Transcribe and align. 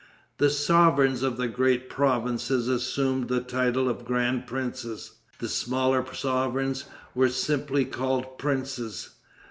The 0.39 0.49
sovereigns 0.49 1.21
of 1.21 1.37
the 1.37 1.47
great 1.47 1.87
provinces 1.87 2.67
assumed 2.67 3.27
the 3.27 3.39
title 3.39 3.87
of 3.87 4.03
Grand 4.03 4.47
Princes. 4.47 5.11
The 5.37 5.47
smaller 5.47 6.03
sovereigns 6.11 6.85
were 7.13 7.29
simply 7.29 7.85
called 7.85 8.39
Princes. 8.39 9.11